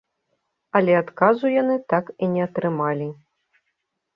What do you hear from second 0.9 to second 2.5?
адказу яны так і не